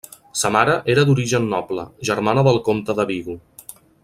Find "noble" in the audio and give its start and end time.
1.53-1.85